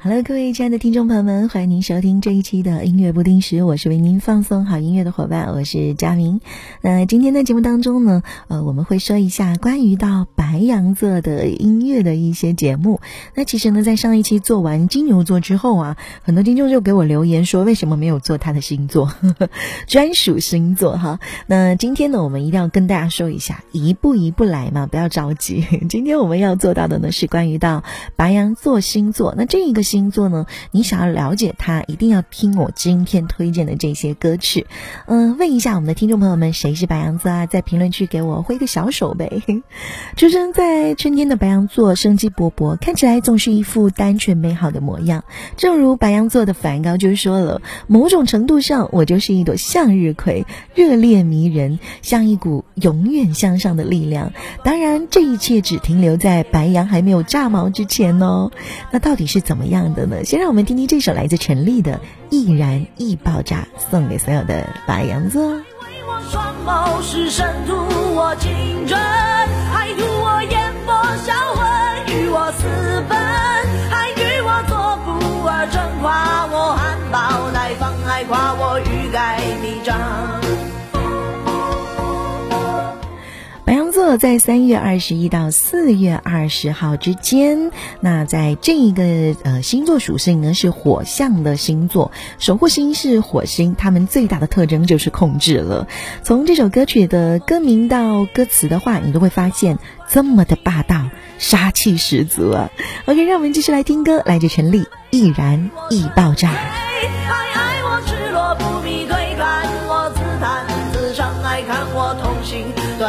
[0.00, 6.40] Hello，各位亲爱的听众朋友们，欢迎您收听这一期的音乐不定时，我是为您放送好音乐的伙伴，我是佳明。
[6.82, 13.00] 那今天的节目当中呢，呃，我们会说一下关于到白羊座的音乐的一些节目。
[13.34, 19.12] 那其实呢，在上一期做完金牛座之后啊，很多听众就给我留言说，为什么没有做他的星座
[19.88, 20.96] 专属星座？
[20.96, 21.18] 哈，
[21.48, 25.66] 那今天呢，我们一定要跟大家说一下，一步一步来嘛，不要着急。
[25.90, 27.82] 今天我们要做到的呢，是关于到
[28.14, 29.34] 白羊座星座。
[29.36, 29.82] 那这一个。
[29.88, 30.44] 星座呢？
[30.70, 34.66] 你想要了解他，一定要听我今天推荐的这些歌曲。
[35.06, 37.46] 嗯，问一下我们的听众朋友们，谁是白羊座啊？
[37.46, 39.40] 在评论区给我挥个小手呗！
[40.16, 45.24] 出生在春天的白羊座，生机勃勃，看起来总是一副单纯美好的模样。
[45.56, 54.30] 正如白羊座的梵高就说了：“某种程度上，我就是一朵向日葵，热烈迷人，像一股永远向上的力量。”
[54.62, 58.50] 当然，这一切只停留在白羊还没有炸毛之前哦。
[58.90, 59.77] 那到底是怎么样？
[59.94, 61.92] 等等，先让我们听听这首来自陈丽的
[62.30, 65.54] 《易燃易爆炸》，送给所有的白羊座。
[84.16, 87.70] 在三月二十一到四月二十号之间，
[88.00, 89.02] 那在这一个
[89.42, 95.86] 呃星座属性呢是火象的星座，守护星是火星，他们最大的特征就是控制了。
[96.22, 102.70] 从这首歌曲的歌名到歌词的话，你都会发现这么的霸道，杀气十足啊。
[103.04, 106.50] OK，让我们继续来听歌，来自陈粒，《易燃易爆炸》。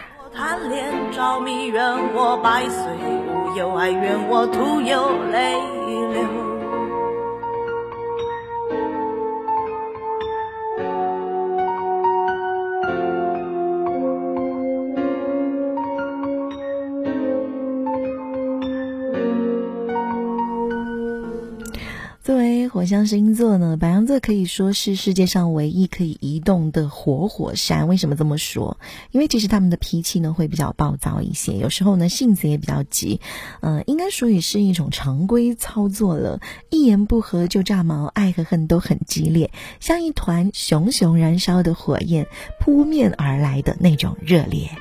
[22.89, 27.87] 像星座呢，白羊座可以说是世界上唯一可以移动的活火山。
[27.87, 28.79] 为什么这么说？
[29.11, 33.21] 因为其实他们的脾气呢会比较暴躁一些，有时候呢性子也比较急。
[33.61, 36.39] 嗯，应该属于是一种常规操作了，
[36.71, 42.25] 一言不合就炸毛，爱和恨都很激烈，像一团熊熊燃烧的火焰
[42.59, 44.79] 扑面而来的那种热烈。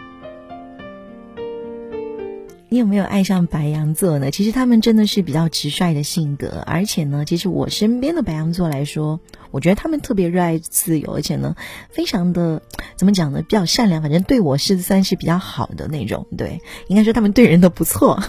[2.71, 4.31] 你有没有爱上白羊座呢？
[4.31, 9.21] 其实他们真的是比较直率的性格，而且呢，其实我身边的白羊座来说，
[9.53, 11.55] 我觉得他们特别热爱自由，而且呢，
[11.89, 12.61] 非常的
[12.97, 13.41] 怎么讲呢？
[13.41, 16.27] 比较善良，反正对我是算是比较好的那种。
[16.37, 18.17] 对，应该说他们对人都不错。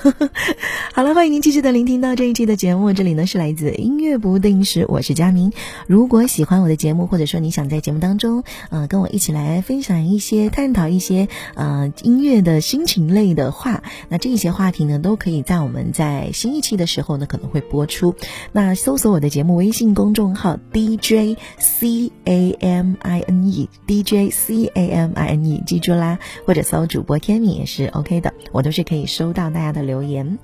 [0.96, 5.52] 好了，欢迎您继续的聆听到这一期的节目，这里呢是来自音乐不定时，我是佳明。
[5.86, 14.29] 如果喜欢我的节目，或者说你想在节目当中，嗯，跟我一起来分享一些、探讨一些，呃，音乐的心情类的话，那这。
[14.30, 18.16] 一些话题呢，都可以在我们在新一期的时候呢，可能会播出。
[18.52, 25.46] 那搜索我的节目微信公众号 d j c a m i n e d j c a m i n
[25.46, 30.38] e，记住啦，或者搜主播天米也是 O K 的，我都是可以收到大家的留言。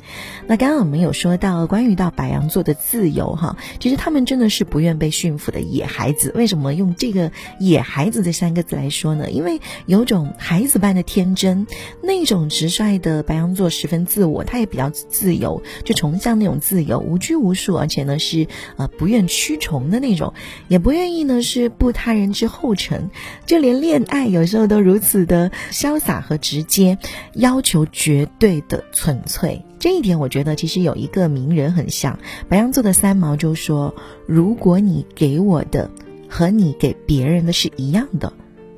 [0.47, 6.31] 那刚刚我们有说到关于到白羊座的自由哈，其实他们真的是不愿被驯服的野孩子。
[6.35, 7.31] 为什么用这个
[7.61, 9.29] “野孩子”这三个字来说呢？
[9.29, 11.67] 因为有种孩子般的天真，
[12.01, 13.69] 那种直率的白羊座。
[13.75, 20.33] 十分自我，他也比较自由，就崇尚那种自由，无拘无束，而且呢是呃不愿屈从的那种，
[20.69, 23.09] 也不愿意呢是步他人之后尘，
[23.45, 26.97] 就连恋爱有时候都如此的潇洒和直接，
[27.33, 29.61] 要求绝对的纯粹。
[29.77, 32.17] 这一点我觉得其实有一个名人很像
[32.47, 33.93] 白羊座的三毛就说
[34.25, 35.91] ：“如果你给我的
[36.29, 38.31] 和你给别人的是一样的，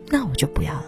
[0.10, 0.86] 那我就不要了。”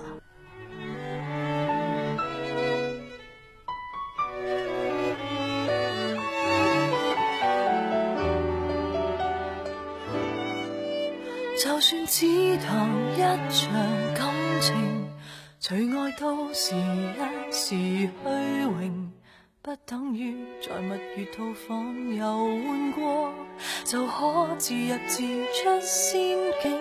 [11.59, 12.25] 就算只
[12.59, 13.71] 谈一场
[14.15, 15.09] 感情，
[15.59, 18.09] 最爱都是一时虚
[18.63, 19.11] 荣，
[19.61, 23.33] 不等于在蜜月套房游玩过，
[23.83, 25.17] 就可自入自
[25.51, 26.21] 出仙
[26.63, 26.79] 境。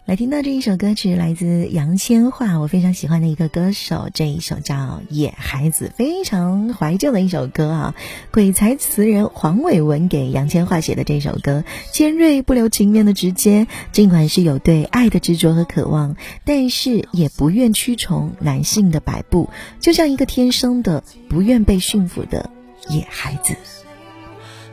[0.05, 4.09] 来听到这一首歌曲，来自杨千嬅，我非常喜欢的一个歌手。
[4.13, 4.75] 这一首叫
[5.09, 7.95] 《野孩子》，非常怀旧的一首歌啊。
[8.31, 13.65] 鬼才词人黄伟文给杨千嬅写的这首歌，尖锐不留情面的直接。
[13.93, 19.49] 尽管是有对爱的执着和渴望，但是也不愿屈从男性的摆布，
[19.79, 22.51] 就像一个天生的不愿被驯服的
[22.89, 23.55] 野孩子。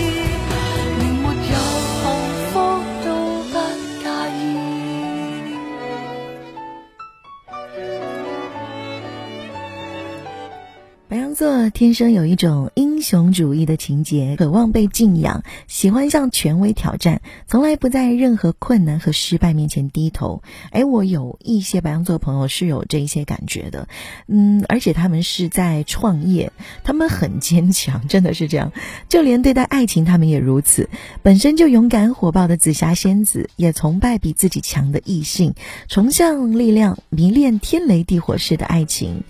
[11.10, 20.44] 白羊座天生有一种英雄主义的情节，渴望被敬仰，喜欢向权威挑战，从来不在任何困难和失败面前低头。
[20.70, 23.88] 哎，我有一些白羊座朋友是有这些感觉的，
[24.28, 26.52] 嗯，而且他们是在创业，
[26.84, 28.74] 他们很坚强，真的是这样。
[29.08, 30.90] 就连对待爱情，他们也如此。
[31.24, 35.54] 本身就勇敢火爆的紫霞仙子，也崇拜比自己强的异性，
[35.88, 39.24] 崇尚力量，迷恋天雷地火式的爱情。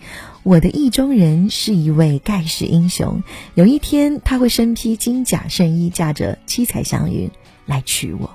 [0.49, 3.21] 我的意中人是一位盖世英雄，
[3.53, 7.29] 有一天他会身披金甲圣衣，驾着七彩祥云
[7.65, 8.29] 来娶我。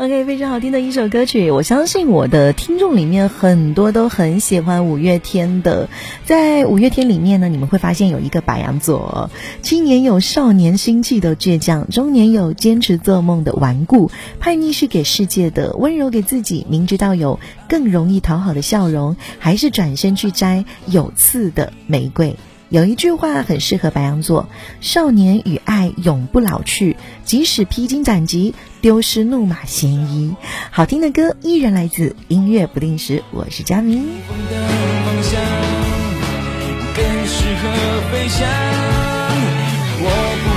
[0.07, 5.89] OK，非常好听的一首歌曲，我相信我的听众里面很多都很喜欢五月天的。
[6.23, 9.29] 在五月天里面呢，你们会发现有一个白羊座，
[9.61, 14.09] 青年有少年心气的倔强，中年有坚持做梦的顽固，
[14.39, 17.37] 叛逆是给世界的温柔，给自己明知道有
[17.67, 22.37] 更容易讨好的笑容，还是转身去摘有刺的玫瑰。
[22.69, 24.49] 有一句话很适合白羊座：
[24.81, 30.35] 少年与爱永不老去，即使披荆斩棘，丢失怒马鲜衣。
[30.71, 34.05] 好听的歌依然来自音乐不定时，我是佳明。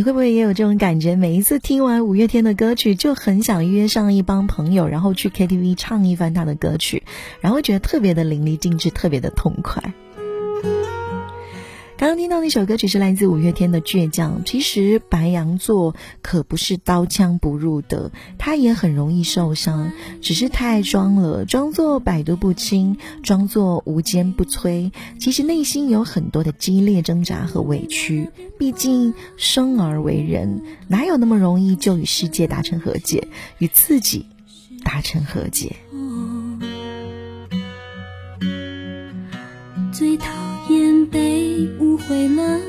[0.00, 1.14] 你会不会也有这种感觉？
[1.14, 7.02] 每一次听完五月天的歌曲，就很想约上一帮朋友，然后去 KTV 唱一番他的歌曲，
[7.42, 9.92] 然后觉得特别的淋漓尽致，特别的痛快。
[12.00, 19.92] 刚刚听到那首歌曲是来自五月天的《倔强》，其实白羊座可不是刀枪不入的，他也很容易受伤，
[20.22, 28.30] 只是太装了，装作百毒不侵，装作无坚不摧，其实内心有很多的激烈挣扎和委屈。
[28.58, 33.28] 毕竟生而为人，哪有那么容易就与世界达成和解，
[33.58, 34.24] 与自己
[34.82, 35.76] 达成和解。
[41.10, 42.60] 被误会了，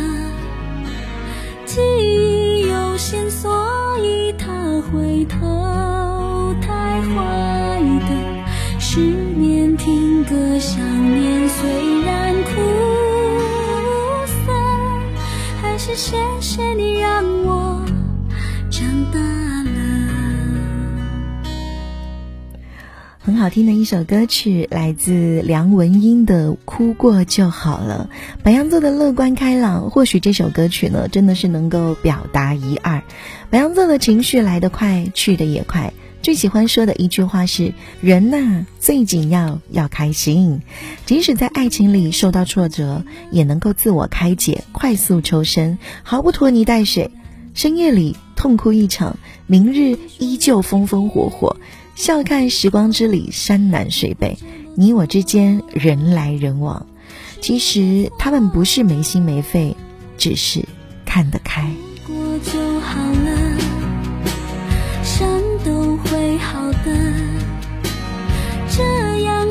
[1.66, 4.48] 记忆有限，所以他
[4.90, 5.73] 回头。
[10.34, 10.80] 的想
[11.16, 12.50] 念虽然苦
[14.26, 14.42] 涩，
[15.62, 17.80] 还是谢谢你让我
[18.68, 19.24] 长大了。
[23.20, 28.10] 很好听的一首歌曲，来自梁文音的《哭过就好了》。
[28.42, 33.02] 白羊座的乐观开朗，或许这首歌曲呢，真的是能够表达一二。
[33.50, 35.92] 白羊座的情绪来得快，去的也快。
[36.24, 40.62] 最喜欢说的一句话是：“人呐，最紧要要开心，
[41.04, 47.10] 即使在爱情里受到挫折，也能够自我开解，快速抽身，毫不拖泥带水。
[47.52, 51.58] 深夜里痛哭一场，明日依旧风风火火，
[51.94, 54.38] 笑看时光之里山南水北，
[54.76, 56.86] 你我之间人来人往。
[57.42, 59.76] 其实他们不是没心没肺，
[60.16, 60.64] 只是
[61.04, 61.70] 看得开。”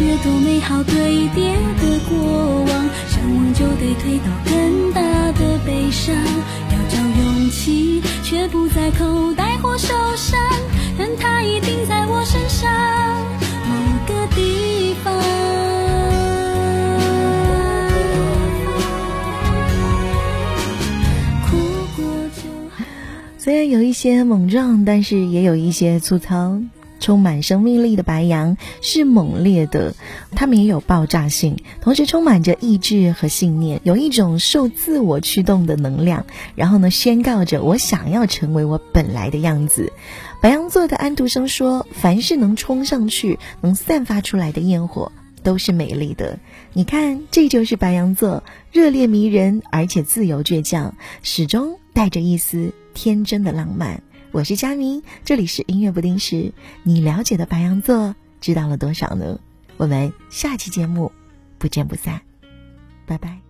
[0.00, 2.68] 越多美好堆叠的过往，
[3.08, 5.00] 想忘就得推倒更大
[5.32, 9.43] 的悲伤，要找勇气，却不在口袋。
[9.78, 10.38] 受伤，
[10.96, 13.20] 但它一定在我身上
[13.68, 13.74] 某
[14.06, 15.12] 个地方。
[23.36, 26.60] 虽然有一些猛撞，但是也有一些粗糙。
[27.04, 29.94] 充满生命力的白羊是猛烈的，
[30.34, 36.24] 他们也有爆炸性，同时充满着意志和信念，有一种受自我驱动的能量。
[36.54, 39.92] 然后呢，宣告着我想要成为我本来的样子。
[40.40, 46.38] 白羊座的安徒生说：“凡是能冲上去、能散发出来的焰火，都是美丽的。”
[46.72, 54.03] 你看，这就是白羊座，热烈迷人，而且自由倔强，始终带着一丝天真的浪漫。
[54.34, 56.52] 我是佳明，这里是音乐不定时。
[56.82, 59.38] 你了解的白羊座，知道了多少呢？
[59.76, 61.12] 我们下期节目
[61.56, 62.20] 不见不散，
[63.06, 63.43] 拜拜。